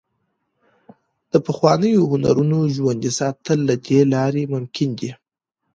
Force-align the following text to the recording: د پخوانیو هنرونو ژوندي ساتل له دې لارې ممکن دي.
د 1.31 1.33
پخوانیو 1.45 2.09
هنرونو 2.11 2.59
ژوندي 2.75 3.11
ساتل 3.19 3.59
له 3.69 3.75
دې 3.85 3.99
لارې 4.13 4.43
ممکن 4.53 4.89
دي. 4.99 5.11